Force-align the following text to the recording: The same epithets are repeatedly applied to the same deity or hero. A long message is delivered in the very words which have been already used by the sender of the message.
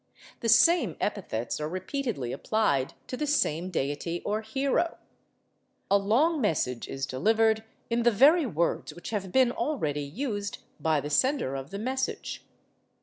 The 0.39 0.49
same 0.49 0.97
epithets 0.99 1.61
are 1.61 1.69
repeatedly 1.69 2.31
applied 2.33 2.95
to 3.05 3.15
the 3.15 3.27
same 3.27 3.69
deity 3.69 4.23
or 4.25 4.41
hero. 4.41 4.97
A 5.91 5.97
long 5.99 6.41
message 6.41 6.87
is 6.87 7.05
delivered 7.05 7.63
in 7.87 8.01
the 8.01 8.09
very 8.09 8.47
words 8.47 8.95
which 8.95 9.11
have 9.11 9.31
been 9.31 9.51
already 9.51 10.01
used 10.01 10.57
by 10.79 11.01
the 11.01 11.11
sender 11.11 11.53
of 11.55 11.69
the 11.69 11.77
message. 11.77 12.43